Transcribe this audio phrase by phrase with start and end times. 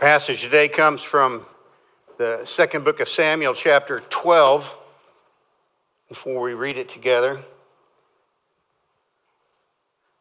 [0.00, 1.44] passage today comes from
[2.16, 4.64] the second book of Samuel, chapter 12.
[6.08, 7.32] Before we read it together,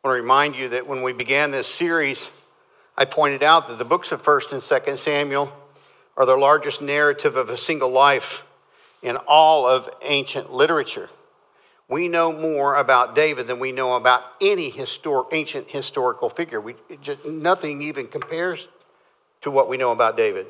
[0.03, 2.29] I want to remind you that when we began this series,
[2.97, 5.49] I pointed out that the books of 1st and 2nd Samuel
[6.17, 8.43] are the largest narrative of a single life
[9.01, 11.09] in all of ancient literature.
[11.87, 16.59] We know more about David than we know about any histor- ancient historical figure.
[16.59, 18.67] We, just, nothing even compares
[19.41, 20.47] to what we know about David.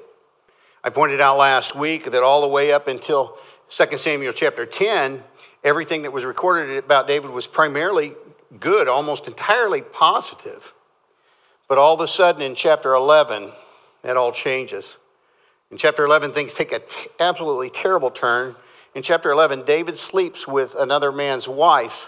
[0.83, 3.37] I pointed out last week that all the way up until
[3.69, 5.23] 2 Samuel chapter 10,
[5.63, 8.13] everything that was recorded about David was primarily
[8.59, 10.73] good, almost entirely positive.
[11.67, 13.51] But all of a sudden in chapter 11,
[14.03, 14.85] that all changes.
[15.71, 18.55] In chapter 11, things take an t- absolutely terrible turn.
[18.95, 22.07] In chapter 11, David sleeps with another man's wife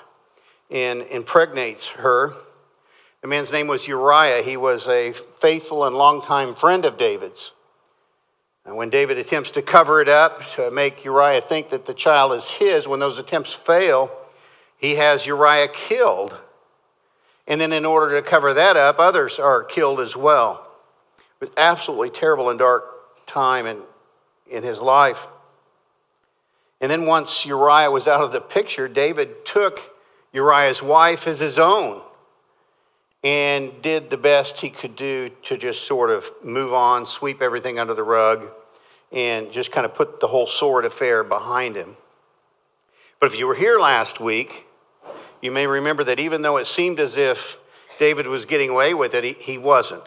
[0.72, 2.34] and impregnates her.
[3.22, 4.42] The man's name was Uriah.
[4.42, 7.52] He was a faithful and longtime friend of David's.
[8.66, 12.34] And when David attempts to cover it up to make Uriah think that the child
[12.34, 14.12] is his, when those attempts fail,
[14.78, 16.36] he has Uriah killed.
[17.48, 20.72] And then, in order to cover that up, others are killed as well.
[21.40, 22.86] It was absolutely terrible and dark
[23.28, 23.82] time in,
[24.50, 25.18] in his life.
[26.80, 29.80] And then, once Uriah was out of the picture, David took
[30.34, 32.02] Uriah's wife as his own
[33.24, 37.80] and did the best he could do to just sort of move on, sweep everything
[37.80, 38.48] under the rug,
[39.12, 41.96] and just kind of put the whole sword affair behind him.
[43.20, 44.66] But if you were here last week,
[45.42, 47.58] you may remember that even though it seemed as if
[48.00, 50.04] David was getting away with it, he, he wasn't.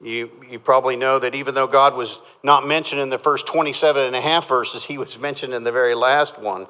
[0.00, 4.02] You, you probably know that even though God was not mentioned in the first 27
[4.02, 6.66] and a half verses, he was mentioned in the very last one.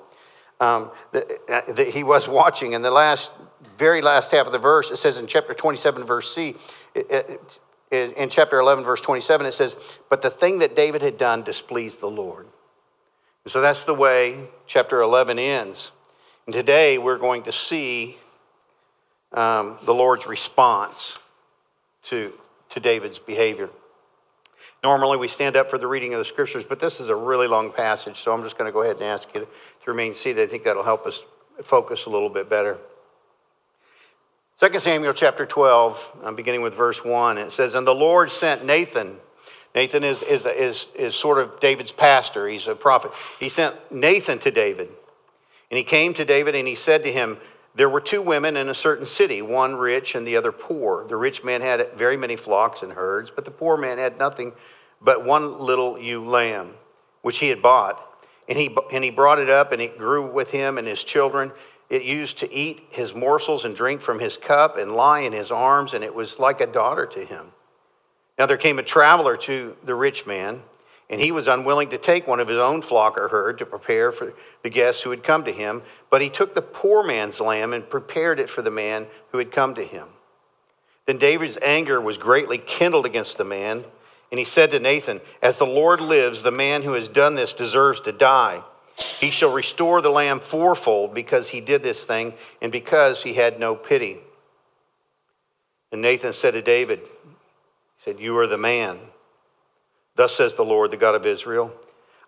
[0.61, 2.73] Um, that, uh, that he was watching.
[2.75, 3.33] In the last
[3.79, 6.57] very last half of the verse, it says in chapter 27, verse C,
[7.91, 9.77] in chapter 11, verse 27, it says,
[10.11, 12.47] But the thing that David had done displeased the Lord.
[13.45, 15.93] And so that's the way chapter 11 ends.
[16.47, 18.19] And today we're going to see
[19.33, 21.13] um, the Lord's response
[22.05, 22.33] to,
[22.71, 23.71] to David's behavior.
[24.83, 27.49] Normally we stand up for the reading of the scriptures, but this is a really
[27.49, 30.15] long passage, so I'm just going to go ahead and ask you to, to remain
[30.15, 30.47] seated.
[30.47, 31.21] I think that'll help us
[31.65, 32.79] focus a little bit better.
[34.65, 37.37] 2 Samuel chapter 12, I'm beginning with verse 1.
[37.37, 39.19] It says, And the Lord sent Nathan.
[39.75, 43.11] Nathan is, is, is, is sort of David's pastor, he's a prophet.
[43.39, 44.89] He sent Nathan to David.
[45.71, 47.37] And he came to David and he said to him,
[47.75, 51.07] There were two women in a certain city, one rich and the other poor.
[51.09, 54.55] The rich man had very many flocks and herds, but the poor man had nothing
[55.03, 56.73] but one little ewe lamb,
[57.21, 58.01] which he had bought.
[58.49, 61.53] And he, and he brought it up, and it grew with him and his children.
[61.95, 65.53] It used to eat his morsels and drink from his cup and lie in his
[65.53, 67.53] arms, and it was like a daughter to him.
[68.37, 70.61] Now there came a traveler to the rich man,
[71.09, 74.11] and he was unwilling to take one of his own flock or herd to prepare
[74.11, 74.35] for
[74.65, 77.89] the guests who had come to him, but he took the poor man's lamb and
[77.89, 80.09] prepared it for the man who had come to him.
[81.07, 83.85] Then David's anger was greatly kindled against the man,
[84.33, 87.53] and he said to Nathan, As the Lord lives, the man who has done this
[87.53, 88.65] deserves to die.
[88.97, 93.59] He shall restore the lamb fourfold because he did this thing and because he had
[93.59, 94.19] no pity.
[95.91, 98.99] And Nathan said to David, He said, You are the man.
[100.17, 101.73] Thus says the Lord, the God of Israel.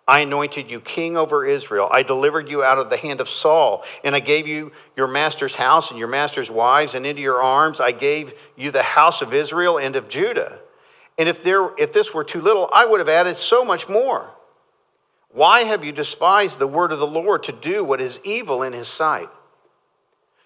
[0.07, 1.89] I anointed you king over Israel.
[1.91, 5.53] I delivered you out of the hand of Saul, and I gave you your master's
[5.53, 9.33] house and your master's wives, and into your arms I gave you the house of
[9.33, 10.59] Israel and of Judah.
[11.17, 14.29] And if, there, if this were too little, I would have added so much more.
[15.37, 18.73] Why have you despised the word of the Lord to do what is evil in
[18.73, 19.29] his sight?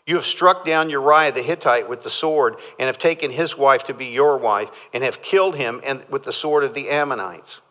[0.06, 3.86] You have struck down Uriah the Hittite with the sword, and have taken his wife
[3.86, 7.62] to be your wife, and have killed him with the sword of the Ammonites.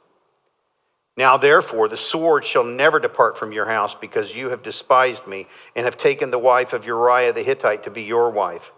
[1.14, 5.46] Now, therefore, the sword shall never depart from your house, because you have despised me,
[5.76, 8.72] and have taken the wife of Uriah the Hittite to be your wife.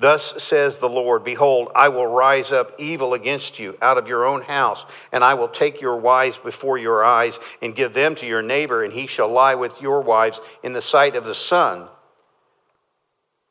[0.00, 4.24] Thus says the Lord Behold, I will rise up evil against you out of your
[4.24, 8.26] own house, and I will take your wives before your eyes and give them to
[8.26, 11.88] your neighbor, and he shall lie with your wives in the sight of the sun.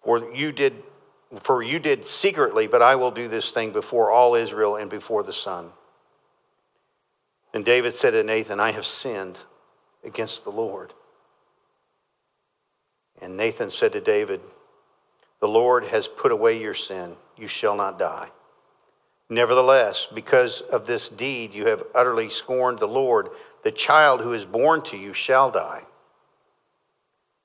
[0.06, 0.84] For you did,
[1.44, 5.24] for you did secretly, but I will do this thing before all Israel and before
[5.24, 5.72] the sun.
[7.54, 9.38] And David said to Nathan, I have sinned
[10.06, 10.94] against the Lord.
[13.22, 14.40] And Nathan said to David,
[15.40, 17.16] the Lord has put away your sin.
[17.38, 18.30] You shall not die.
[19.30, 23.30] Nevertheless, because of this deed, you have utterly scorned the Lord.
[23.64, 25.84] The child who is born to you shall die.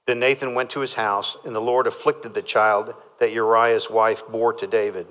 [0.06, 4.22] Then Nathan went to his house, and the Lord afflicted the child that Uriah's wife
[4.30, 5.06] bore to David,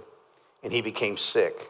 [0.64, 1.70] and he became sick.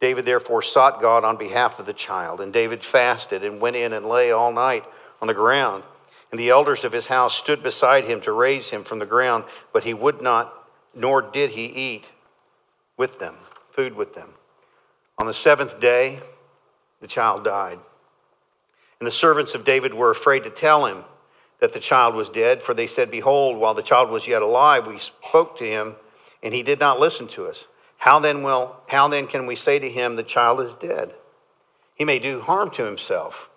[0.00, 3.92] David therefore sought God on behalf of the child, and David fasted and went in
[3.92, 4.84] and lay all night
[5.20, 5.82] on the ground.
[6.30, 9.44] And the elders of his house stood beside him to raise him from the ground,
[9.72, 10.52] but he would not,
[10.94, 12.04] nor did he eat
[12.96, 13.34] with them,
[13.72, 14.28] food with them.
[15.18, 16.20] On the seventh day,
[17.00, 17.78] the child died.
[19.00, 21.04] And the servants of David were afraid to tell him
[21.60, 24.86] that the child was dead, for they said, Behold, while the child was yet alive,
[24.86, 25.96] we spoke to him,
[26.42, 27.64] and he did not listen to us.
[27.96, 31.12] How then will how then can we say to him the child is dead?
[31.96, 33.47] He may do harm to himself.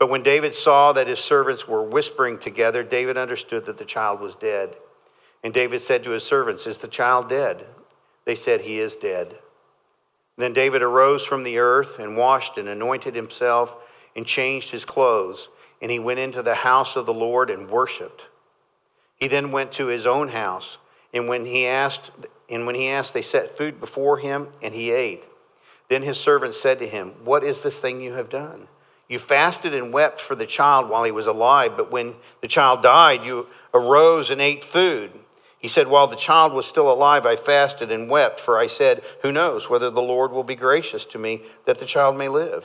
[0.00, 4.18] But when David saw that his servants were whispering together, David understood that the child
[4.18, 4.74] was dead.
[5.44, 7.66] And David said to his servants, Is the child dead?
[8.24, 9.36] They said, He is dead.
[10.38, 13.76] Then David arose from the earth and washed and anointed himself
[14.16, 15.48] and changed his clothes,
[15.82, 18.22] and he went into the house of the Lord and worshiped.
[19.16, 20.78] He then went to his own house,
[21.12, 22.10] and when he asked,
[22.48, 25.24] and when he asked, they set food before him, and he ate.
[25.90, 28.66] Then his servants said to him, What is this thing you have done?
[29.10, 32.80] You fasted and wept for the child while he was alive, but when the child
[32.80, 35.10] died, you arose and ate food.
[35.58, 39.02] He said, While the child was still alive, I fasted and wept, for I said,
[39.22, 42.64] Who knows whether the Lord will be gracious to me that the child may live?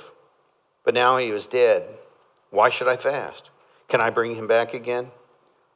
[0.84, 1.84] But now he is dead.
[2.52, 3.50] Why should I fast?
[3.90, 5.10] Can I bring him back again?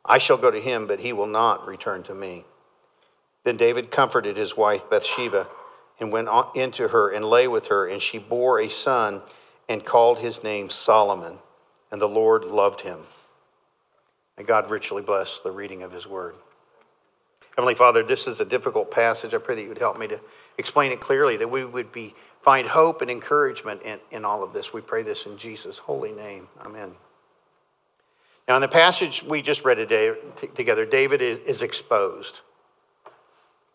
[0.05, 2.45] I shall go to him, but he will not return to me.
[3.43, 5.47] Then David comforted his wife Bathsheba
[5.99, 9.23] and went into her and lay with her, and she bore a son
[9.69, 11.37] and called his name Solomon.
[11.91, 12.99] And the Lord loved him.
[14.37, 16.35] And God richly bless the reading of his word.
[17.55, 19.33] Heavenly Father, this is a difficult passage.
[19.33, 20.19] I pray that you would help me to
[20.57, 24.53] explain it clearly, that we would be find hope and encouragement in, in all of
[24.53, 24.71] this.
[24.71, 26.47] We pray this in Jesus' holy name.
[26.65, 26.91] Amen.
[28.47, 32.39] Now, in the passage we just read today, t- together, David is, is exposed.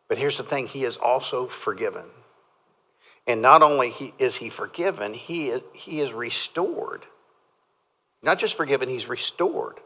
[0.08, 2.04] But here's the thing he is also forgiven.
[3.26, 7.04] And not only is he forgiven, he is, he is restored.
[8.22, 9.80] Not just forgiven, he's restored.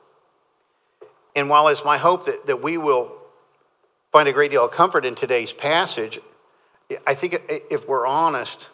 [1.36, 3.12] And while it's my hope that, that we will
[4.12, 6.18] find a great deal of comfort in today's passage,
[7.06, 8.68] I think if we're honest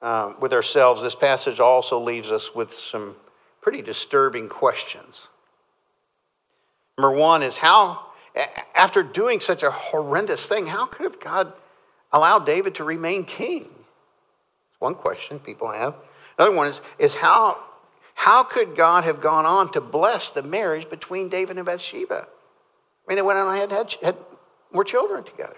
[0.00, 3.16] um, with ourselves, this passage also leaves us with some
[3.62, 5.18] pretty disturbing questions.
[6.98, 8.06] Number one is how,
[8.74, 11.52] after doing such a horrendous thing, how could have God
[12.12, 13.68] allowed David to remain king?
[14.78, 15.94] One question people have.
[16.38, 17.58] Another one is, is how,
[18.14, 22.26] how could God have gone on to bless the marriage between David and Bathsheba?
[22.26, 24.16] I mean, they went on and had, had, had
[24.72, 25.56] more children together.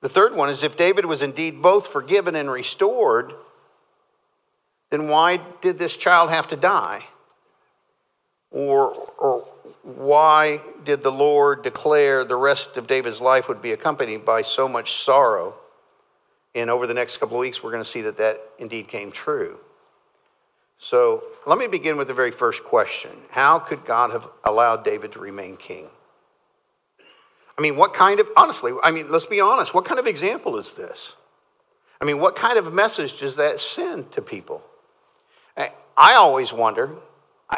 [0.00, 3.32] The third one is if David was indeed both forgiven and restored,
[4.90, 7.04] then why did this child have to die?
[8.50, 9.48] Or, or
[9.82, 14.68] why did the Lord declare the rest of David's life would be accompanied by so
[14.68, 15.54] much sorrow?
[16.54, 19.10] And over the next couple of weeks, we're going to see that that indeed came
[19.10, 19.58] true.
[20.78, 25.12] So let me begin with the very first question How could God have allowed David
[25.12, 25.86] to remain king?
[27.56, 30.58] I mean, what kind of, honestly, I mean, let's be honest, what kind of example
[30.58, 31.12] is this?
[32.00, 34.62] I mean, what kind of message does that send to people?
[35.96, 36.90] I, always wonder,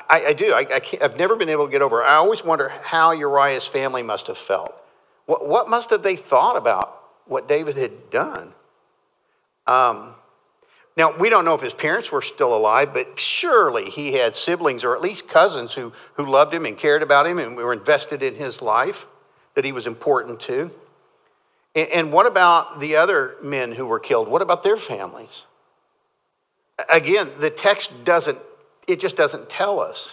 [0.09, 2.05] I, I do, I, I have never been able to get over, it.
[2.05, 4.75] I always wonder how Uriah's family must have felt.
[5.27, 8.53] What, what must have they thought about what David had done?
[9.67, 10.15] Um,
[10.97, 14.83] now, we don't know if his parents were still alive, but surely he had siblings
[14.83, 18.23] or at least cousins who, who loved him and cared about him and were invested
[18.23, 19.05] in his life
[19.55, 20.71] that he was important to?
[21.75, 24.29] And what about the other men who were killed?
[24.29, 25.43] What about their families?
[26.89, 28.39] Again, the text doesn't,
[28.87, 30.11] it just doesn't tell us.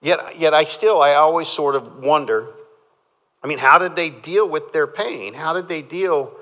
[0.00, 2.48] Yet, yet I still, I always sort of wonder
[3.44, 5.32] I mean, how did they deal with their pain?
[5.32, 6.32] How did they deal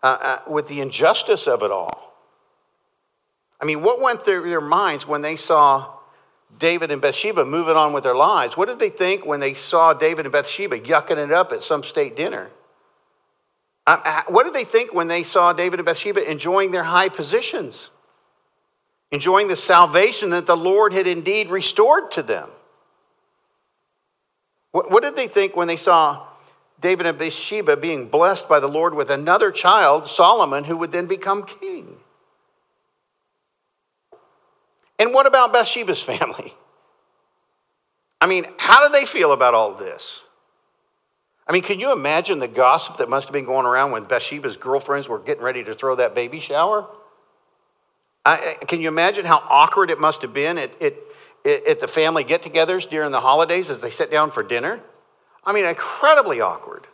[0.00, 2.14] uh, uh, with the injustice of it all?
[3.60, 5.92] I mean, what went through their minds when they saw
[6.58, 8.56] David and Bathsheba moving on with their lives.
[8.56, 11.82] What did they think when they saw David and Bathsheba yucking it up at some
[11.82, 12.50] state dinner?
[13.86, 17.90] Uh, what did they think when they saw David and Bathsheba enjoying their high positions?
[19.12, 22.48] Enjoying the salvation that the Lord had indeed restored to them?
[24.72, 26.26] What, what did they think when they saw
[26.80, 31.06] David and Bathsheba being blessed by the Lord with another child, Solomon, who would then
[31.06, 31.94] become king?
[34.98, 36.54] And what about Bathsheba's family?
[38.20, 40.20] I mean, how do they feel about all this?
[41.46, 44.56] I mean, can you imagine the gossip that must have been going around when Bathsheba's
[44.56, 46.88] girlfriends were getting ready to throw that baby shower?
[48.24, 50.94] I, can you imagine how awkward it must have been at, at,
[51.44, 54.80] at the family get togethers during the holidays as they sit down for dinner?
[55.44, 56.86] I mean, incredibly awkward.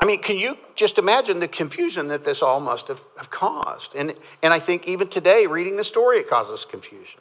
[0.00, 3.94] I mean, can you just imagine the confusion that this all must have, have caused?
[3.94, 7.20] And, and I think even today, reading the story, it causes confusion.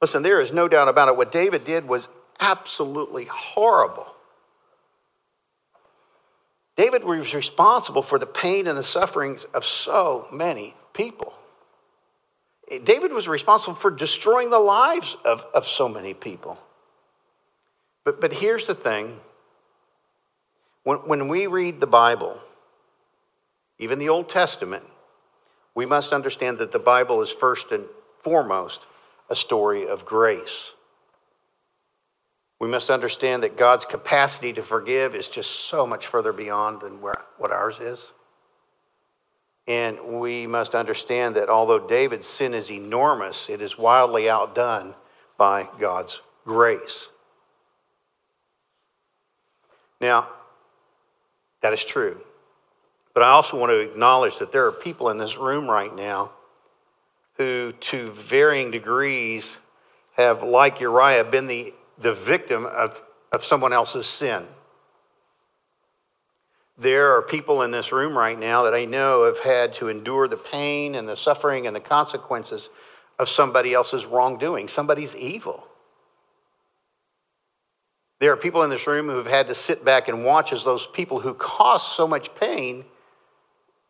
[0.00, 1.16] Listen, there is no doubt about it.
[1.16, 2.06] What David did was
[2.38, 4.06] absolutely horrible.
[6.76, 11.32] David was responsible for the pain and the sufferings of so many people.
[12.84, 16.58] David was responsible for destroying the lives of, of so many people.
[18.04, 19.18] But, but here's the thing
[20.82, 22.38] when, when we read the Bible,
[23.78, 24.84] even the Old Testament,
[25.74, 27.84] we must understand that the Bible is first and
[28.22, 28.80] foremost
[29.30, 30.70] a story of grace.
[32.60, 37.00] We must understand that God's capacity to forgive is just so much further beyond than
[37.00, 37.98] where, what ours is.
[39.66, 44.94] And we must understand that although David's sin is enormous, it is wildly outdone
[45.38, 47.06] by God's grace.
[50.00, 50.28] Now,
[51.62, 52.20] that is true.
[53.14, 56.32] But I also want to acknowledge that there are people in this room right now
[57.38, 59.56] who, to varying degrees,
[60.16, 63.00] have, like Uriah, been the, the victim of,
[63.32, 64.46] of someone else's sin.
[66.76, 70.26] There are people in this room right now that I know have had to endure
[70.26, 72.68] the pain and the suffering and the consequences
[73.18, 75.68] of somebody else's wrongdoing, somebody's evil.
[78.18, 80.64] There are people in this room who have had to sit back and watch as
[80.64, 82.84] those people who caused so much pain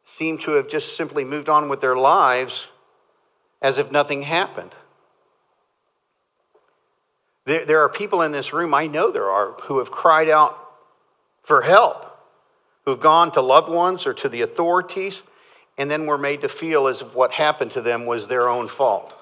[0.05, 2.67] seem to have just simply moved on with their lives
[3.63, 4.73] as if nothing happened.
[7.47, 10.59] There, there are people in this room, I know there are, who have cried out
[11.43, 12.07] for help,
[12.85, 15.23] who've gone to loved ones or to the authorities,
[15.77, 18.69] and then were made to feel as if what happened to them was their own
[18.69, 19.13] fault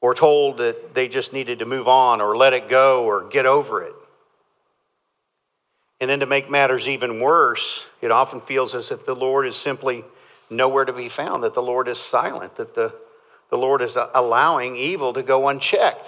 [0.00, 3.46] or told that they just needed to move on or let it go or get
[3.46, 3.94] over it.
[6.00, 9.56] And then to make matters even worse, it often feels as if the Lord is
[9.56, 10.04] simply
[10.48, 12.94] nowhere to be found, that the Lord is silent, that the,
[13.50, 16.06] the Lord is allowing evil to go unchecked.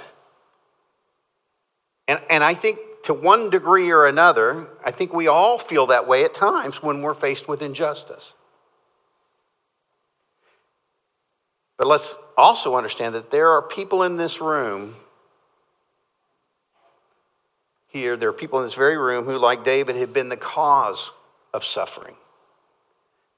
[2.11, 6.09] And, and I think to one degree or another, I think we all feel that
[6.09, 8.33] way at times when we're faced with injustice.
[11.79, 14.97] But let's also understand that there are people in this room
[17.87, 21.11] here, there are people in this very room who, like David, have been the cause
[21.55, 22.15] of suffering.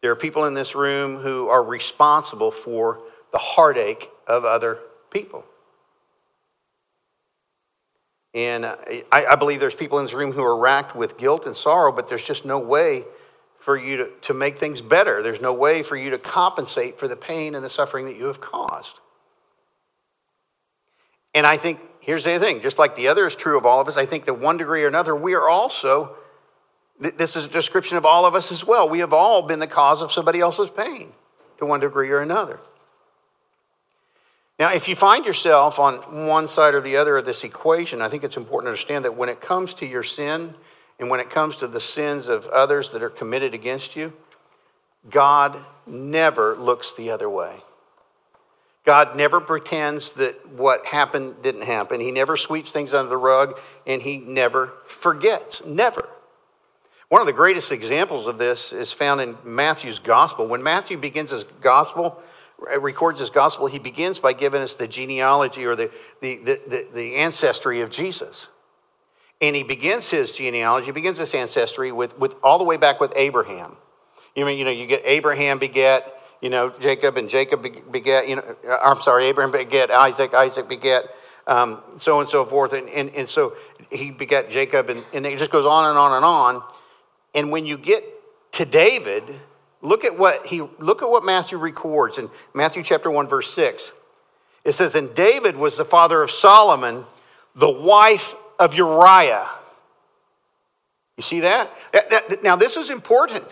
[0.00, 3.00] There are people in this room who are responsible for
[3.33, 4.79] the heartache of other
[5.11, 5.45] people.
[8.35, 11.55] And I, I, believe there's people in this room who are racked with guilt and
[11.55, 13.05] sorrow, but there's just no way
[13.61, 15.23] for you to, to make things better.
[15.23, 18.27] There's no way for you to compensate for the pain and the suffering that you
[18.27, 18.99] have caused.
[21.35, 23.81] And I think, here's the other thing just like the other is true of all
[23.81, 26.17] of us, I think to one degree or another, we are also,
[26.99, 28.89] this is a description of all of us as well.
[28.89, 31.12] We have all been the cause of somebody else's pain
[31.59, 32.61] to one degree or another.
[34.62, 38.09] Now, if you find yourself on one side or the other of this equation, I
[38.09, 40.54] think it's important to understand that when it comes to your sin,
[41.00, 44.12] and when it comes to the sins of others that are committed against you,
[45.11, 47.57] God never looks the other way.
[48.87, 51.99] God never pretends that what happened didn't happen.
[51.99, 55.61] He never sweeps things under the rug, and He never forgets.
[55.66, 56.09] Never.
[57.09, 60.47] One of the greatest examples of this is found in Matthew's gospel.
[60.47, 62.23] When Matthew begins his gospel,
[62.81, 65.90] records his gospel, he begins by giving us the genealogy or the,
[66.21, 68.47] the, the, the, ancestry of Jesus.
[69.40, 73.12] And he begins his genealogy, begins his ancestry with, with all the way back with
[73.16, 73.76] Abraham.
[74.35, 78.37] You mean, you know, you get Abraham beget, you know, Jacob, and Jacob beget, you
[78.37, 81.04] know, uh, I'm sorry, Abraham beget Isaac, Isaac beget
[81.47, 82.73] um, so and so forth.
[82.73, 83.54] And, and, and so
[83.90, 86.62] he beget Jacob, and, and it just goes on and on and on.
[87.35, 88.04] And when you get
[88.52, 89.25] to David,
[89.83, 93.91] look at what he look at what Matthew records in Matthew chapter 1, verse 6.
[94.65, 97.05] It says, And David was the father of Solomon,
[97.57, 99.49] the wife of Uriah.
[101.17, 101.71] You see that?
[101.93, 103.45] that, that now, this is important.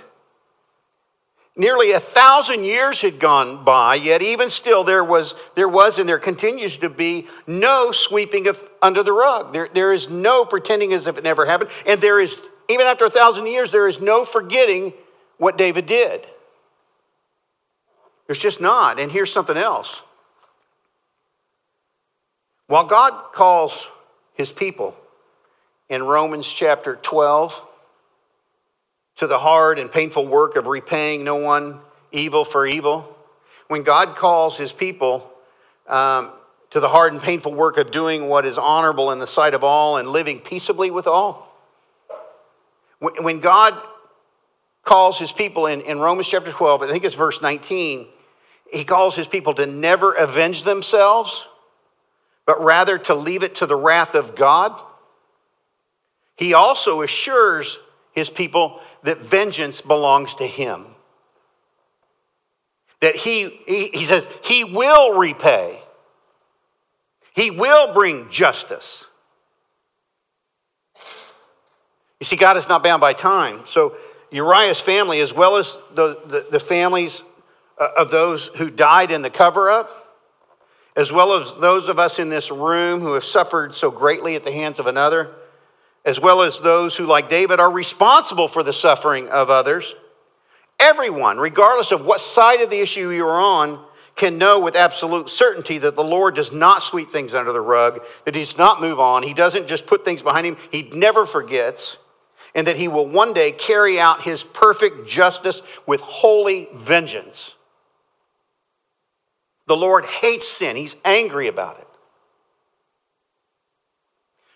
[1.57, 6.09] Nearly a thousand years had gone by, yet even still there was, there was and
[6.09, 9.53] there continues to be no sweeping of under the rug.
[9.53, 11.71] There, there is no pretending as if it never happened.
[11.87, 12.37] And there is,
[12.69, 14.95] even after a thousand years, there is no forgetting
[15.41, 16.27] what David did.
[18.27, 19.01] There's just not.
[19.01, 20.03] And here's something else.
[22.67, 23.87] While God calls
[24.35, 24.95] his people
[25.89, 27.59] in Romans chapter 12
[29.17, 31.81] to the hard and painful work of repaying no one
[32.13, 33.17] evil for evil.
[33.69, 35.29] When God calls his people
[35.89, 36.33] um,
[36.73, 39.65] to the hard and painful work of doing what is honorable in the sight of
[39.65, 41.49] all and living peaceably with all.
[42.99, 43.81] When God
[44.91, 48.09] calls his people in, in Romans chapter 12, I think it's verse 19,
[48.73, 51.45] he calls his people to never avenge themselves,
[52.45, 54.83] but rather to leave it to the wrath of God.
[56.37, 57.79] He also assures
[58.11, 60.87] his people that vengeance belongs to him.
[63.01, 65.81] That he, he, he says, he will repay,
[67.37, 69.05] he will bring justice.
[72.19, 73.61] You see, God is not bound by time.
[73.67, 73.97] So
[74.31, 77.23] Uriah's family, as well as the, the, the families
[77.79, 79.89] uh, of those who died in the cover up,
[80.97, 84.45] as well as those of us in this room who have suffered so greatly at
[84.45, 85.35] the hands of another,
[86.05, 89.95] as well as those who, like David, are responsible for the suffering of others.
[90.79, 93.85] Everyone, regardless of what side of the issue you're on,
[94.17, 98.01] can know with absolute certainty that the Lord does not sweep things under the rug,
[98.25, 99.23] that He does not move on.
[99.23, 101.97] He doesn't just put things behind Him, He never forgets
[102.55, 107.53] and that he will one day carry out his perfect justice with holy vengeance.
[109.67, 111.87] The Lord hates sin, he's angry about it.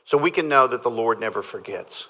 [0.06, 2.06] So we can know that the Lord never forgets.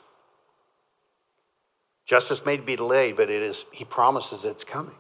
[2.06, 4.94] Justice may be delayed, but it is, he promises it's coming.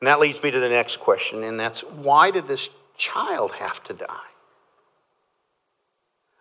[0.00, 3.82] And that leads me to the next question, and that's why did this child have
[3.84, 4.28] to die?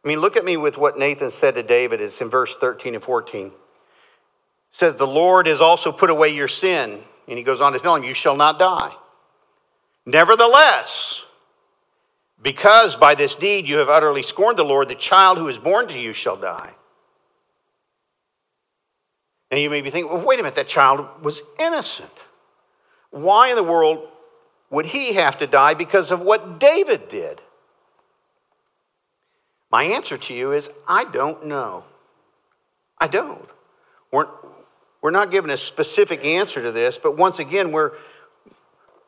[0.03, 2.01] I mean, look at me with what Nathan said to David.
[2.01, 3.47] It's in verse 13 and 14.
[3.47, 3.53] It
[4.71, 7.01] says, The Lord has also put away your sin.
[7.27, 8.93] And he goes on to tell him, You shall not die.
[10.05, 11.21] Nevertheless,
[12.41, 15.87] because by this deed you have utterly scorned the Lord, the child who is born
[15.89, 16.73] to you shall die.
[19.49, 22.11] And you may be thinking, well, wait a minute, that child was innocent.
[23.11, 24.07] Why in the world
[24.69, 27.41] would he have to die because of what David did?
[29.71, 31.83] My answer to you is I don't know.
[32.99, 33.47] I don't.
[34.11, 34.27] We're,
[35.01, 37.93] we're not given a specific answer to this, but once again, we're,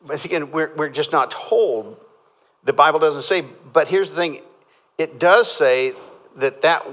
[0.07, 1.97] once again, we're, we're just not told.
[2.65, 4.41] The Bible doesn't say, but here's the thing
[4.97, 5.93] it does say
[6.37, 6.85] that, that,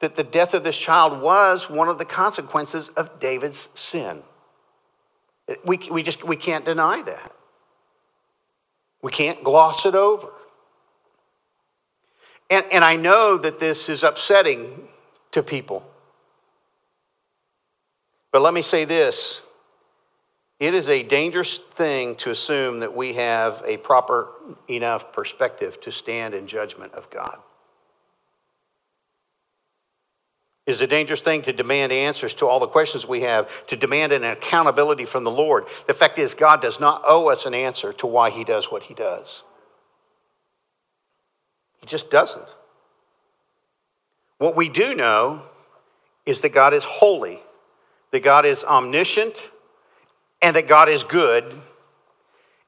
[0.00, 4.22] that the death of this child was one of the consequences of David's sin.
[5.64, 7.32] We, we just we can't deny that.
[9.02, 10.28] We can't gloss it over.
[12.54, 14.86] And, and I know that this is upsetting
[15.32, 15.82] to people.
[18.30, 19.40] But let me say this
[20.60, 24.28] it is a dangerous thing to assume that we have a proper
[24.68, 27.38] enough perspective to stand in judgment of God.
[30.66, 33.76] It is a dangerous thing to demand answers to all the questions we have, to
[33.76, 35.64] demand an accountability from the Lord.
[35.88, 38.84] The fact is, God does not owe us an answer to why He does what
[38.84, 39.42] He does.
[41.84, 42.48] He just doesn't.
[44.38, 45.42] What we do know
[46.24, 47.42] is that God is holy,
[48.10, 49.50] that God is omniscient,
[50.40, 51.60] and that God is good.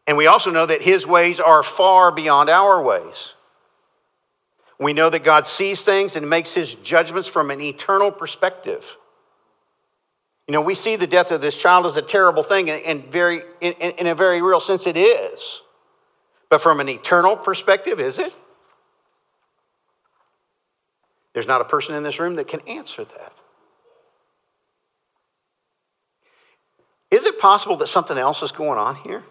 [0.07, 3.33] And we also know that his ways are far beyond our ways.
[4.79, 8.85] We know that God sees things and makes his judgments from an eternal perspective.
[10.46, 13.40] You know, we see the death of this child as a terrible thing, and very,
[13.62, 15.62] in, in a very real sense, it is.
[16.50, 18.35] But from an eternal perspective, is it?
[21.37, 23.33] There's not a person in this room that can answer that.
[27.11, 29.22] Is it possible that something else is going on here?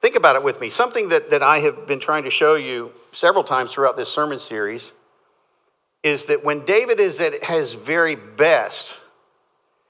[0.00, 0.70] Think about it with me.
[0.70, 4.40] Something that, that I have been trying to show you several times throughout this sermon
[4.40, 4.94] series
[6.02, 8.94] is that when David is at his very best,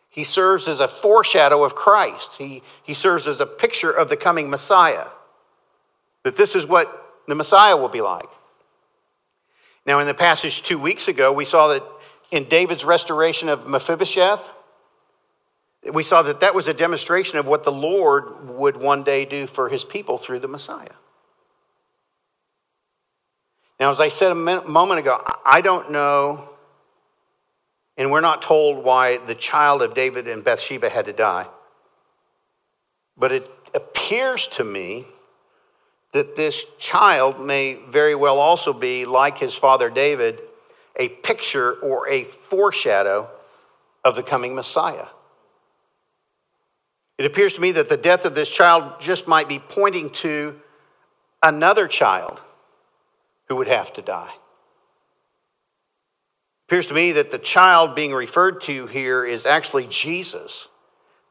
[0.09, 2.31] he serves as a foreshadow of Christ.
[2.37, 5.07] He, he serves as a picture of the coming Messiah.
[6.25, 8.29] That this is what the Messiah will be like.
[9.87, 11.83] Now, in the passage two weeks ago, we saw that
[12.31, 14.41] in David's restoration of Mephibosheth,
[15.93, 19.47] we saw that that was a demonstration of what the Lord would one day do
[19.47, 20.89] for his people through the Messiah.
[23.79, 26.49] Now, as I said a moment ago, I don't know,
[27.99, 31.47] and we're not told why the child of David and Bathsheba had to die.
[33.17, 35.07] But it appears to me
[36.15, 40.41] that this child may very well also be, like his father David,
[40.97, 43.29] a picture or a foreshadow
[44.05, 45.07] of the coming Messiah.
[47.19, 50.55] It appears to me that the death of this child just might be pointing to
[51.43, 52.41] another child
[53.49, 54.33] who would have to die.
[56.63, 60.69] It appears to me that the child being referred to here is actually Jesus,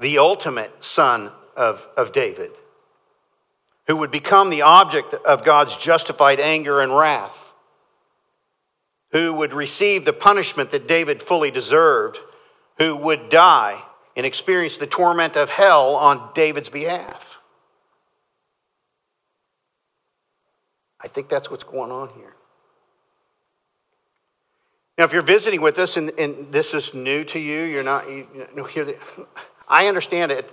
[0.02, 2.52] the ultimate son of, of David
[3.88, 7.36] who would become the object of God's justified anger and wrath,
[9.12, 12.18] who would receive the punishment that David fully deserved,
[12.78, 13.82] who would die
[14.16, 17.22] and experience the torment of hell on David's behalf.
[21.02, 22.34] I think that's what's going on here.
[24.98, 28.10] Now, if you're visiting with us and, and this is new to you, you're not,
[28.10, 28.96] you, know, the,
[29.68, 30.50] I understand it.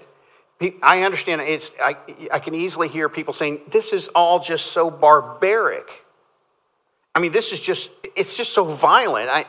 [0.82, 1.96] I understand it's, I,
[2.30, 5.88] I can easily hear people saying, this is all just so barbaric.
[7.14, 9.30] I mean, this is just, it's just so violent.
[9.30, 9.46] I,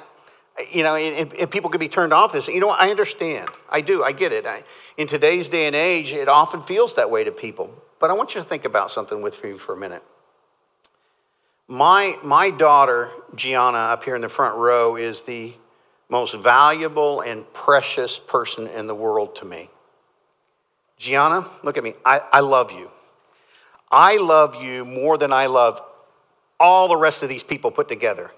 [0.71, 2.47] you know, and, and people could be turned off this.
[2.47, 3.49] You know, I understand.
[3.69, 4.03] I do.
[4.03, 4.45] I get it.
[4.45, 4.63] I,
[4.97, 7.69] in today's day and age, it often feels that way to people.
[7.99, 10.03] But I want you to think about something with me for a minute.
[11.67, 15.53] My, my daughter, Gianna, up here in the front row, is the
[16.09, 19.69] most valuable and precious person in the world to me.
[21.01, 21.95] Gianna, look at me.
[22.05, 22.87] I, I love you.
[23.91, 25.81] I love you more than I love
[26.59, 28.29] all the rest of these people put together.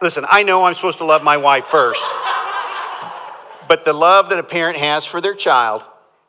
[0.00, 2.00] Listen, I know I'm supposed to love my wife first,
[3.68, 5.82] but the love that a parent has for their child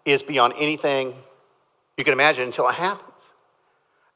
[0.06, 1.14] is beyond anything
[1.96, 3.08] you can imagine until it happens.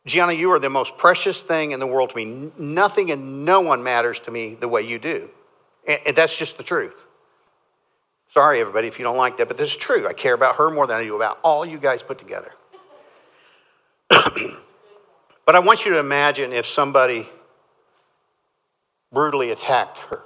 [0.07, 2.51] Gianna, you are the most precious thing in the world to me.
[2.57, 5.29] Nothing and no one matters to me the way you do.
[5.87, 6.95] And that's just the truth.
[8.35, 10.05] Sorry, everybody, if you don't like that, but this is true.
[10.05, 12.51] I care about her more than I do about all you guys put together.
[14.09, 17.29] but I want you to imagine if somebody
[19.13, 20.23] brutally attacked her.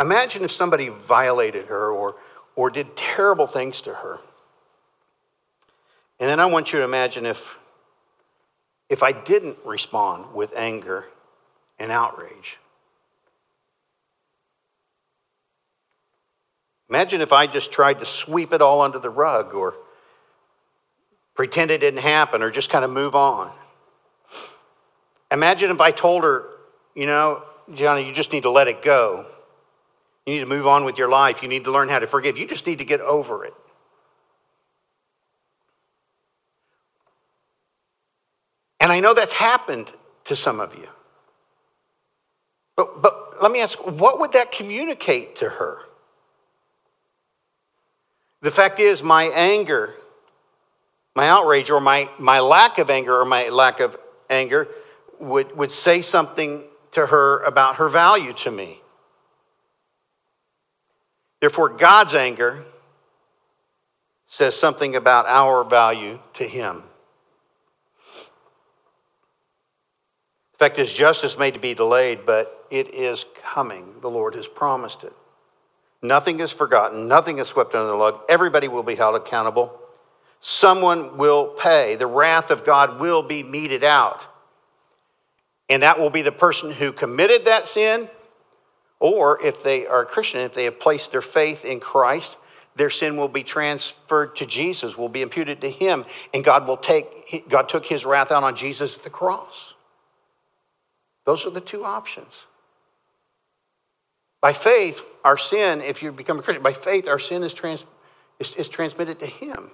[0.00, 2.16] Imagine if somebody violated her or,
[2.56, 4.18] or did terrible things to her.
[6.18, 7.56] And then I want you to imagine if,
[8.88, 11.04] if I didn't respond with anger
[11.78, 12.58] and outrage.
[16.94, 19.74] Imagine if I just tried to sweep it all under the rug or
[21.34, 23.50] pretend it didn't happen or just kind of move on.
[25.32, 26.50] Imagine if I told her,
[26.94, 27.42] you know,
[27.74, 29.26] Gianna, you just need to let it go.
[30.24, 31.42] You need to move on with your life.
[31.42, 32.38] You need to learn how to forgive.
[32.38, 33.54] You just need to get over it.
[38.78, 39.90] And I know that's happened
[40.26, 40.86] to some of you.
[42.76, 45.80] But, but let me ask what would that communicate to her?
[48.44, 49.94] The fact is, my anger,
[51.16, 53.96] my outrage, or my, my lack of anger, or my lack of
[54.28, 54.68] anger
[55.18, 58.82] would, would say something to her about her value to me.
[61.40, 62.66] Therefore, God's anger
[64.26, 66.82] says something about our value to Him.
[70.52, 73.94] In fact, His justice may be delayed, but it is coming.
[74.02, 75.14] The Lord has promised it.
[76.04, 78.20] Nothing is forgotten, nothing is swept under the rug.
[78.28, 79.80] Everybody will be held accountable.
[80.42, 81.96] Someone will pay.
[81.96, 84.20] The wrath of God will be meted out.
[85.70, 88.10] And that will be the person who committed that sin,
[89.00, 92.36] or if they are a Christian, if they have placed their faith in Christ,
[92.76, 96.76] their sin will be transferred to Jesus, will be imputed to him, and God will
[96.76, 99.72] take God took his wrath out on Jesus at the cross.
[101.24, 102.34] Those are the two options.
[104.44, 107.82] By faith, our sin, if you become a Christian, by faith, our sin is, trans,
[108.38, 109.70] is, is transmitted to him.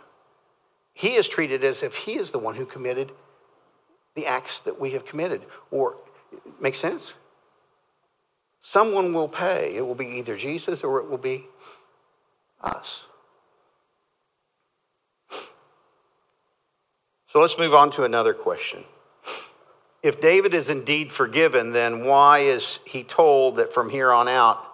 [0.94, 3.10] He is treated as if he is the one who committed
[4.14, 5.42] the acts that we have committed.
[5.72, 5.96] Or,
[6.60, 7.02] make sense?
[8.62, 9.74] Someone will pay.
[9.74, 11.48] It will be either Jesus or it will be
[12.60, 13.06] us.
[17.32, 18.84] So let's move on to another question.
[20.02, 24.64] If David is indeed forgiven, then why is he told that from here on out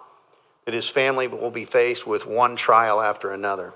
[0.65, 3.73] that his family will be faced with one trial after another?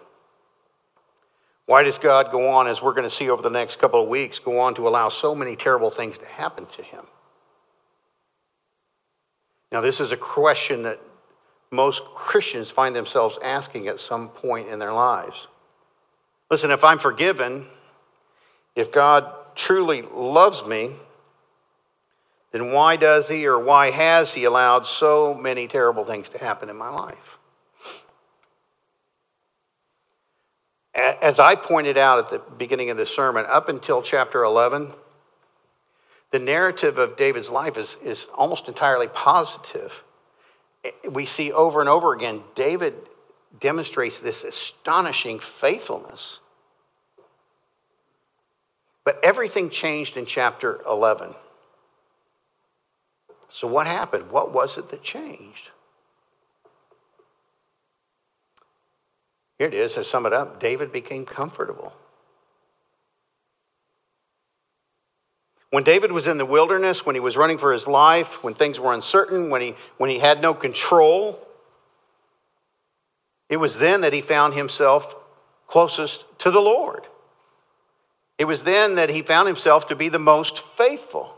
[1.65, 4.09] Why does God go on, as we're going to see over the next couple of
[4.09, 7.05] weeks, go on to allow so many terrible things to happen to him?
[9.71, 10.99] Now, this is a question that
[11.71, 15.47] most Christians find themselves asking at some point in their lives.
[16.49, 17.65] Listen, if I'm forgiven,
[18.75, 20.95] if God truly loves me,
[22.51, 26.69] then why does he or why has he allowed so many terrible things to happen
[26.69, 27.17] in my life?
[31.21, 34.91] as I pointed out at the beginning of the sermon, up until chapter 11,
[36.31, 39.91] the narrative of David's life is, is almost entirely positive.
[41.09, 42.95] We see over and over again, David
[43.59, 46.39] demonstrates this astonishing faithfulness.
[49.03, 51.35] But everything changed in chapter 11.
[53.53, 54.31] So, what happened?
[54.31, 55.69] What was it that changed?
[59.57, 61.93] Here it is, to sum it up David became comfortable.
[65.69, 68.79] When David was in the wilderness, when he was running for his life, when things
[68.79, 71.39] were uncertain, when he, when he had no control,
[73.49, 75.15] it was then that he found himself
[75.67, 77.05] closest to the Lord.
[78.37, 81.35] It was then that he found himself to be the most faithful.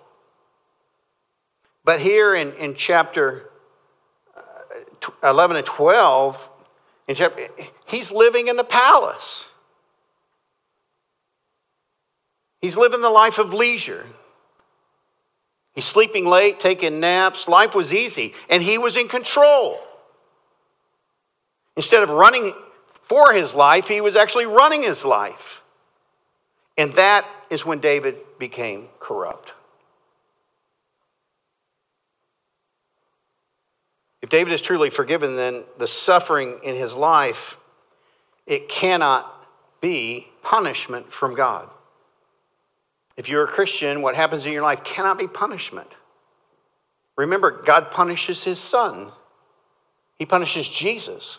[1.83, 3.49] But here in, in chapter
[4.35, 6.37] uh, 11 and 12,
[7.07, 7.47] in chapter,
[7.87, 9.43] he's living in the palace.
[12.61, 14.05] He's living the life of leisure.
[15.73, 17.47] He's sleeping late, taking naps.
[17.47, 19.79] Life was easy, and he was in control.
[21.75, 22.53] Instead of running
[23.03, 25.61] for his life, he was actually running his life.
[26.77, 29.51] And that is when David became corrupt.
[34.23, 37.57] If David is truly forgiven, then the suffering in his life,
[38.47, 39.29] it cannot
[39.81, 41.69] be punishment from God.
[43.17, 45.89] If you're a Christian, what happens in your life cannot be punishment.
[47.17, 49.11] Remember, God punishes his son,
[50.17, 51.37] he punishes Jesus.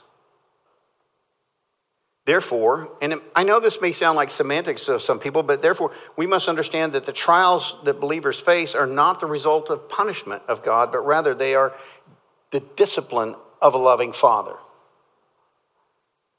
[2.26, 6.26] Therefore, and I know this may sound like semantics to some people, but therefore, we
[6.26, 10.64] must understand that the trials that believers face are not the result of punishment of
[10.64, 11.74] God, but rather they are
[12.54, 14.54] the discipline of a loving father.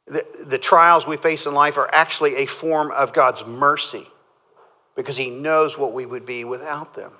[0.07, 4.07] The, the trials we face in life are actually a form of God's mercy
[4.95, 7.11] because He knows what we would be without them.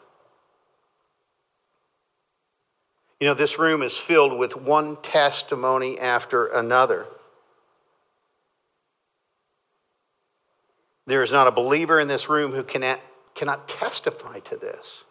[3.19, 7.05] You know, this room is filled with one testimony after another.
[11.05, 13.01] There is not a believer in this room who cannot,
[13.35, 15.03] cannot testify to this.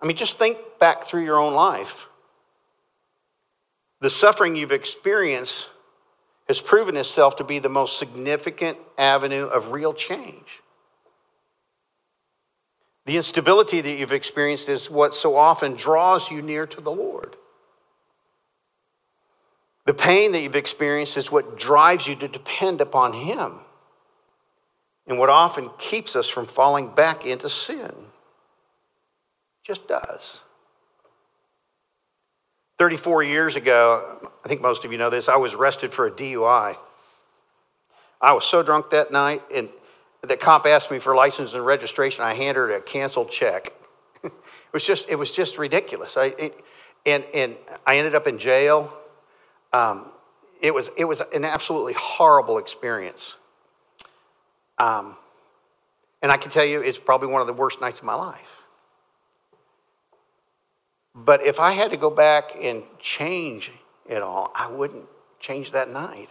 [0.00, 2.08] I mean, just think back through your own life.
[4.00, 5.68] The suffering you've experienced
[6.48, 10.46] has proven itself to be the most significant avenue of real change.
[13.06, 17.36] The instability that you've experienced is what so often draws you near to the Lord.
[19.86, 23.60] The pain that you've experienced is what drives you to depend upon Him
[25.06, 27.92] and what often keeps us from falling back into sin.
[29.64, 30.40] Just does.
[32.78, 36.10] 34 years ago, I think most of you know this, I was arrested for a
[36.10, 36.76] DUI.
[38.20, 39.68] I was so drunk that night, and
[40.22, 42.22] the cop asked me for license and registration.
[42.22, 43.72] I handed her a canceled check.
[44.24, 44.32] it
[44.72, 46.16] was just, it was just ridiculous.
[46.16, 46.64] I, it,
[47.06, 48.92] and, and I ended up in jail.
[49.72, 50.10] Um,
[50.60, 53.34] it, was, it was an absolutely horrible experience.
[54.78, 55.16] Um,
[56.22, 58.55] and I can tell you, it's probably one of the worst nights of my life.
[61.16, 63.72] But if I had to go back and change
[64.06, 65.06] it all, I wouldn't
[65.40, 66.28] change that night.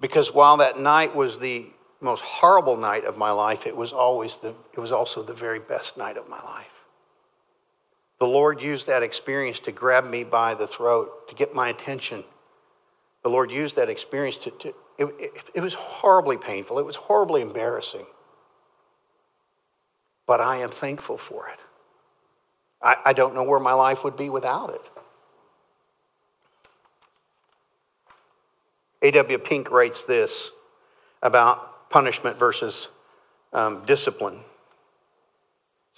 [0.00, 1.66] Because while that night was the
[2.00, 5.60] most horrible night of my life, it was always the it was also the very
[5.60, 6.66] best night of my life.
[8.18, 12.24] The Lord used that experience to grab me by the throat, to get my attention.
[13.22, 14.68] The Lord used that experience to, to
[14.98, 16.78] it, it, it was horribly painful.
[16.78, 18.06] It was horribly embarrassing.
[20.26, 21.58] But I am thankful for it.
[22.82, 24.80] I, I don't know where my life would be without it.
[29.02, 29.38] A.W.
[29.38, 30.50] Pink writes this
[31.22, 32.88] about punishment versus
[33.52, 34.36] um, discipline.
[34.36, 34.44] It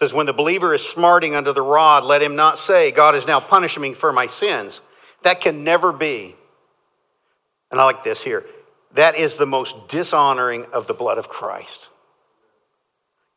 [0.00, 3.26] says, When the believer is smarting under the rod, let him not say, God is
[3.26, 4.80] now punishing me for my sins.
[5.22, 6.34] That can never be.
[7.70, 8.44] And I like this here.
[8.94, 11.88] That is the most dishonoring of the blood of Christ.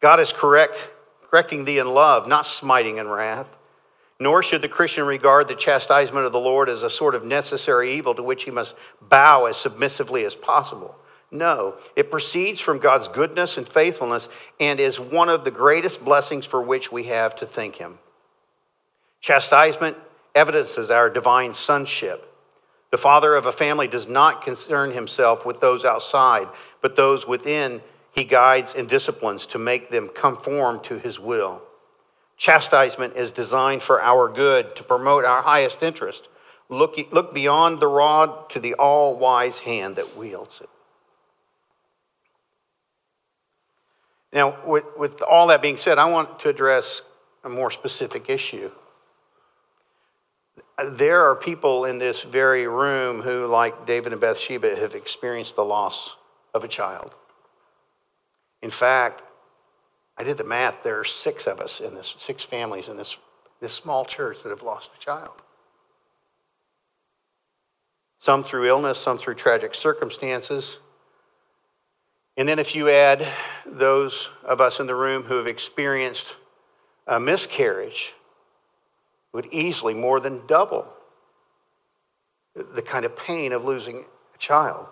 [0.01, 0.91] God is correct
[1.29, 3.47] correcting thee in love, not smiting in wrath.
[4.19, 7.95] Nor should the Christian regard the chastisement of the Lord as a sort of necessary
[7.95, 10.95] evil to which he must bow as submissively as possible.
[11.29, 14.27] No, it proceeds from God's goodness and faithfulness
[14.59, 17.99] and is one of the greatest blessings for which we have to thank Him.
[19.19, 19.97] Chastisement
[20.35, 22.33] evidences our divine sonship.
[22.91, 26.47] The father of a family does not concern himself with those outside,
[26.81, 27.81] but those within
[28.17, 31.61] he guides and disciplines to make them conform to his will.
[32.35, 36.27] Chastisement is designed for our good, to promote our highest interest.
[36.67, 40.69] Look, look beyond the rod to the all wise hand that wields it.
[44.33, 47.03] Now, with, with all that being said, I want to address
[47.43, 48.71] a more specific issue.
[50.83, 55.63] There are people in this very room who, like David and Bathsheba, have experienced the
[55.63, 56.15] loss
[56.55, 57.13] of a child.
[58.61, 59.21] In fact,
[60.17, 60.83] I did the math.
[60.83, 63.15] There are six of us in this, six families in this,
[63.61, 65.41] this small church that have lost a child.
[68.19, 70.77] Some through illness, some through tragic circumstances.
[72.35, 73.27] And then if you add
[73.65, 76.27] those of us in the room who have experienced
[77.05, 78.13] a miscarriage
[79.33, 80.87] would easily more than double
[82.55, 84.87] the kind of pain of losing a child.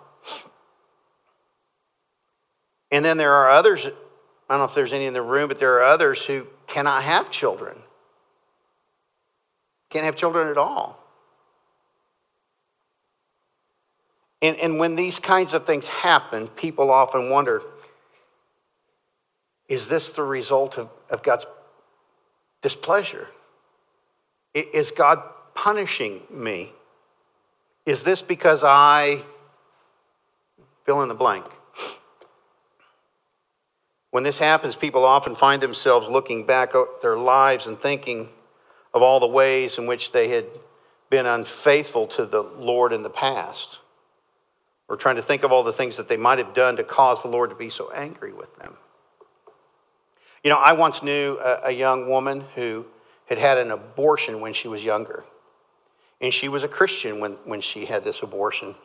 [2.96, 3.90] And then there are others, I
[4.48, 7.30] don't know if there's any in the room, but there are others who cannot have
[7.30, 7.76] children.
[9.90, 10.98] Can't have children at all.
[14.40, 17.60] And, and when these kinds of things happen, people often wonder
[19.68, 21.44] is this the result of, of God's
[22.62, 23.28] displeasure?
[24.54, 25.22] Is God
[25.54, 26.72] punishing me?
[27.84, 29.22] Is this because I
[30.86, 31.44] fill in the blank?
[34.16, 38.30] When this happens, people often find themselves looking back at their lives and thinking
[38.94, 40.46] of all the ways in which they had
[41.10, 43.76] been unfaithful to the Lord in the past,
[44.88, 47.20] or trying to think of all the things that they might have done to cause
[47.20, 48.78] the Lord to be so angry with them.
[50.42, 52.86] You know, I once knew a, a young woman who
[53.26, 55.24] had had an abortion when she was younger.
[56.22, 58.76] And she was a Christian when, when she had this abortion.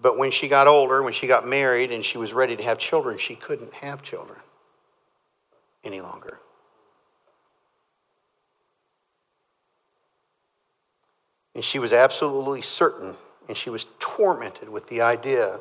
[0.00, 2.78] But when she got older, when she got married and she was ready to have
[2.78, 4.38] children, she couldn't have children
[5.84, 6.40] any longer.
[11.54, 13.16] And she was absolutely certain,
[13.48, 15.60] and she was tormented with the idea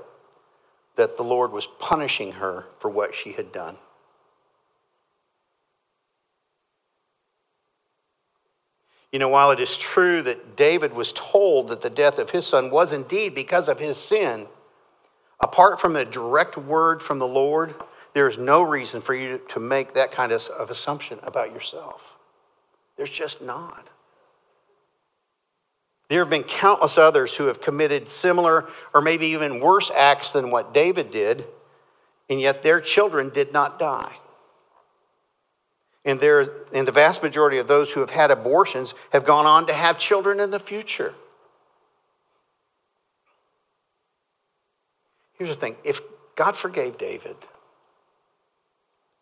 [0.96, 3.78] that the Lord was punishing her for what she had done.
[9.14, 12.48] You know, while it is true that David was told that the death of his
[12.48, 14.48] son was indeed because of his sin,
[15.40, 17.76] apart from a direct word from the Lord,
[18.16, 22.02] there is no reason for you to make that kind of, assumption about yourself.
[22.98, 23.88] There's just not.
[26.10, 30.50] There have been countless others who have committed similar or maybe even worse acts than
[30.50, 31.46] what David did,
[32.32, 34.16] and yet their children did not die.
[36.06, 39.68] And, there, and the vast majority of those who have had abortions have gone on
[39.68, 41.14] to have children in the future.
[45.38, 46.02] Here's the thing if
[46.36, 47.36] God forgave David,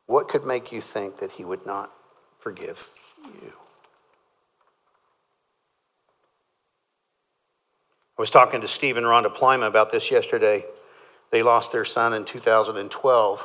[0.08, 1.92] what could make you think that he would not
[2.40, 2.78] forgive
[3.26, 3.54] you?
[8.18, 10.66] I was talking to Steve and Rhonda Plyma about this yesterday.
[11.32, 13.44] They lost their son in 2012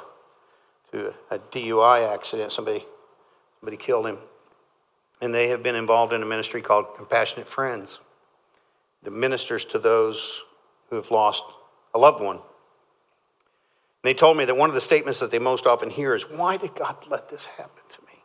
[0.92, 2.52] to a DUI accident.
[2.52, 2.84] Somebody
[3.60, 4.18] Somebody killed him.
[5.20, 7.98] And they have been involved in a ministry called Compassionate Friends
[9.02, 10.40] that ministers to those
[10.90, 11.42] who have lost
[11.94, 12.36] a loved one.
[12.36, 12.42] And
[14.02, 16.56] they told me that one of the statements that they most often hear is, Why
[16.56, 18.22] did God let this happen to me?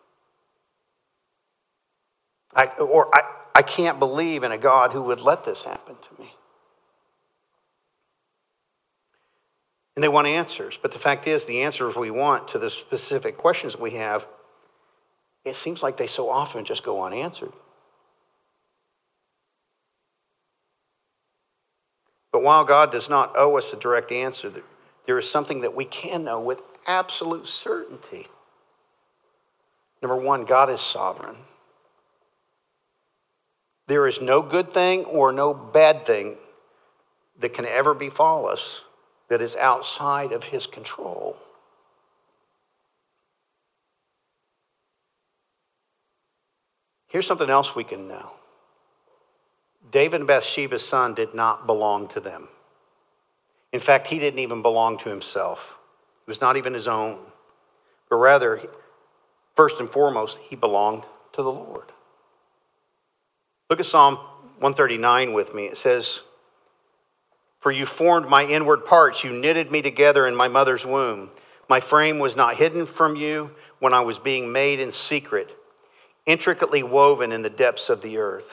[2.54, 3.22] I, or, I,
[3.56, 6.34] I can't believe in a God who would let this happen to me.
[9.96, 10.78] And they want answers.
[10.82, 14.26] But the fact is, the answers we want to the specific questions we have
[15.44, 17.54] it seems like they so often just go unanswered.
[22.32, 24.52] But while God does not owe us a direct answer,
[25.06, 28.28] there is something that we can know with absolute certainty.
[30.02, 31.36] Number one, God is sovereign.
[33.88, 36.38] There is no good thing or no bad thing
[37.40, 38.82] that can ever befall us
[39.28, 41.36] that is outside of his control.
[47.12, 48.32] Here's something else we can know
[49.92, 52.48] David and Bathsheba's son did not belong to them.
[53.74, 55.60] In fact, he didn't even belong to himself,
[56.26, 57.20] it was not even his own.
[58.10, 58.62] But rather,
[59.56, 61.92] first and foremost, he belonged to the Lord.
[63.70, 64.16] Look at Psalm
[64.60, 65.66] 139 with me.
[65.66, 66.20] It says,
[67.62, 71.30] For you formed my inward parts, you knitted me together in my mother's womb.
[71.70, 75.58] My frame was not hidden from you when I was being made in secret
[76.26, 78.46] intricately woven in the depths of the earth.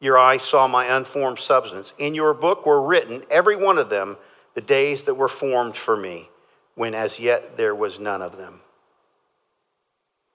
[0.00, 1.92] Your eyes saw my unformed substance.
[1.98, 4.16] In your book were written, every one of them,
[4.54, 6.28] the days that were formed for me,
[6.74, 8.60] when as yet there was none of them.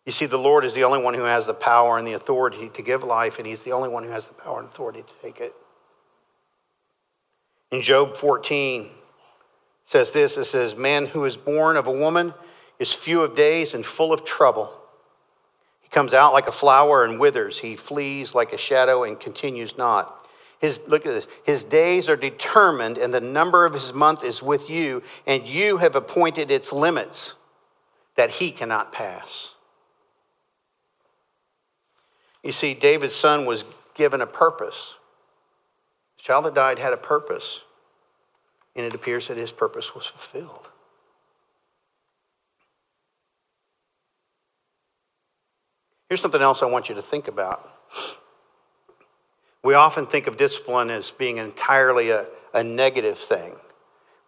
[0.06, 2.70] You see, the Lord is the only one who has the power and the authority
[2.76, 5.14] to give life, and He's the only one who has the power and authority to
[5.22, 5.56] take it.
[7.72, 8.92] In Job 14,
[9.88, 12.34] says this it says, Man who is born of a woman
[12.80, 14.72] is few of days and full of trouble.
[15.96, 17.58] Comes out like a flower and withers.
[17.58, 20.28] He flees like a shadow and continues not.
[20.60, 21.26] His, look at this.
[21.46, 25.78] His days are determined, and the number of his month is with you, and you
[25.78, 27.32] have appointed its limits
[28.18, 29.52] that he cannot pass.
[32.44, 34.96] You see, David's son was given a purpose.
[36.18, 37.62] The child that died had a purpose,
[38.76, 40.68] and it appears that his purpose was fulfilled.
[46.10, 47.72] Here's something else I want you to think about.
[49.64, 53.56] We often think of discipline as being entirely a, a negative thing.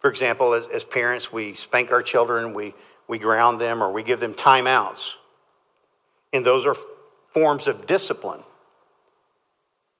[0.00, 2.74] For example, as, as parents, we spank our children, we,
[3.06, 5.00] we ground them, or we give them timeouts.
[6.32, 6.76] And those are
[7.32, 8.42] forms of discipline.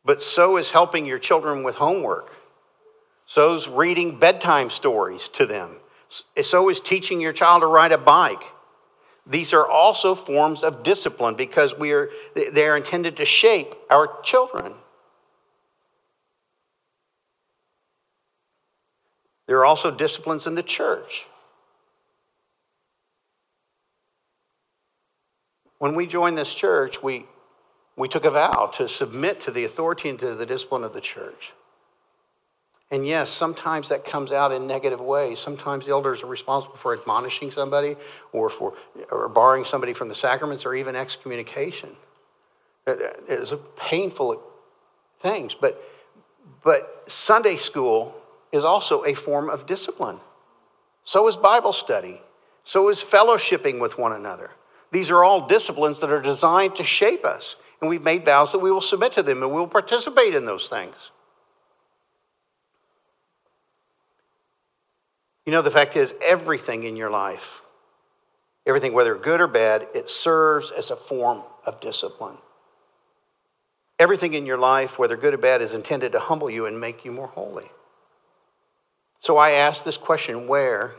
[0.05, 2.33] But so is helping your children with homework.
[3.27, 5.77] So is reading bedtime stories to them.
[6.43, 8.43] So is teaching your child to ride a bike.
[9.29, 14.23] These are also forms of discipline because we are, they are intended to shape our
[14.23, 14.73] children.
[19.47, 21.27] There are also disciplines in the church.
[25.79, 27.27] When we joined this church, we,
[27.97, 31.01] we took a vow to submit to the authority and to the discipline of the
[31.01, 31.53] church.
[32.91, 35.39] And yes, sometimes that comes out in negative ways.
[35.39, 37.97] Sometimes the elders are responsible for admonishing somebody
[38.33, 38.75] or for
[39.11, 41.91] or barring somebody from the sacraments or even excommunication.
[42.87, 44.43] It is painful
[45.23, 45.55] things.
[45.61, 45.83] But,
[46.65, 48.15] but Sunday school
[48.53, 50.19] is also a form of discipline.
[51.05, 52.21] So is Bible study.
[52.65, 54.51] So is fellowshipping with one another.
[54.93, 57.57] These are all disciplines that are designed to shape us.
[57.81, 60.47] And we've made vows that we will submit to them and we will participate in
[60.47, 60.95] those things.
[65.49, 67.63] You know, the fact is, everything in your life,
[68.67, 72.37] everything, whether good or bad, it serves as a form of discipline.
[73.99, 77.03] Everything in your life, whether good or bad, is intended to humble you and make
[77.03, 77.65] you more holy.
[79.21, 80.97] So I ask this question where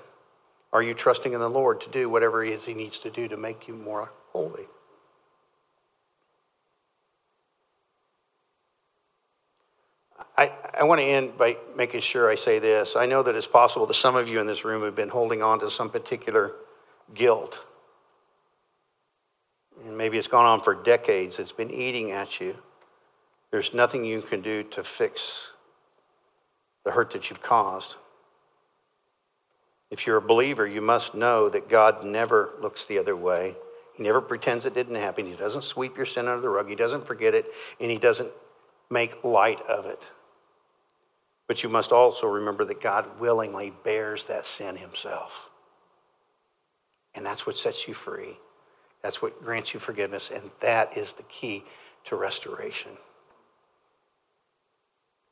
[0.73, 3.27] are you trusting in the Lord to do whatever it is He needs to do
[3.27, 4.65] to make you more holy?
[10.39, 12.95] I, I want to end by making sure I say this.
[12.95, 15.43] I know that it's possible that some of you in this room have been holding
[15.43, 16.53] on to some particular
[17.13, 17.57] guilt.
[19.85, 22.55] And maybe it's gone on for decades, it's been eating at you.
[23.51, 25.29] There's nothing you can do to fix
[26.85, 27.95] the hurt that you've caused.
[29.91, 33.55] If you're a believer, you must know that God never looks the other way.
[33.93, 35.25] He never pretends it didn't happen.
[35.25, 36.69] He doesn't sweep your sin under the rug.
[36.69, 37.47] He doesn't forget it,
[37.81, 38.29] and He doesn't
[38.89, 39.99] make light of it.
[41.49, 45.31] But you must also remember that God willingly bears that sin himself.
[47.15, 48.37] And that's what sets you free.
[49.01, 50.29] That's what grants you forgiveness.
[50.31, 51.63] And that is the key
[52.05, 52.91] to restoration.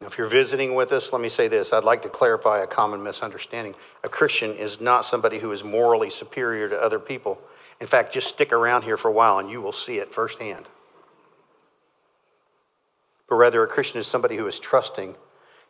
[0.02, 1.72] Now, if you're visiting with us, let me say this.
[1.72, 3.76] I'd like to clarify a common misunderstanding.
[4.04, 7.40] A Christian is not somebody who is morally superior to other people.
[7.80, 10.66] In fact, just stick around here for a while and you will see it firsthand.
[13.30, 15.16] But rather, a Christian is somebody who is trusting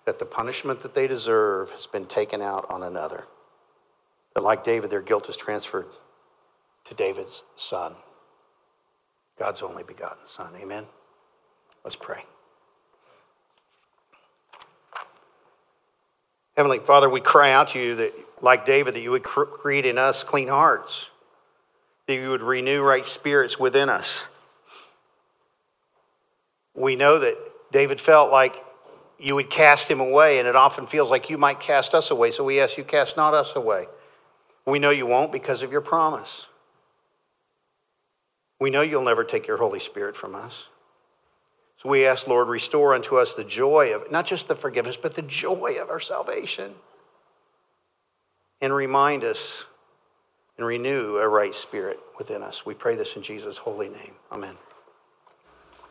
[0.08, 3.26] that the punishment that they deserve has been taken out on another.
[4.34, 5.88] That, like David, their guilt is transferred
[6.88, 7.94] to David's son,
[9.38, 10.54] God's only begotten son.
[10.62, 10.86] Amen?
[11.84, 12.24] Let's pray.
[16.56, 19.98] Heavenly Father, we cry out to you that, like David, that you would create in
[19.98, 21.08] us clean hearts,
[22.08, 24.22] that you would renew right spirits within us.
[26.74, 27.36] We know that
[27.74, 28.64] David felt like
[29.20, 32.32] you would cast him away, and it often feels like you might cast us away.
[32.32, 33.88] So we ask you, cast not us away.
[34.66, 36.46] We know you won't because of your promise.
[38.60, 40.54] We know you'll never take your Holy Spirit from us.
[41.82, 45.16] So we ask, Lord, restore unto us the joy of not just the forgiveness, but
[45.16, 46.74] the joy of our salvation.
[48.62, 49.40] And remind us
[50.58, 52.66] and renew a right spirit within us.
[52.66, 54.14] We pray this in Jesus' holy name.
[54.32, 54.58] Amen.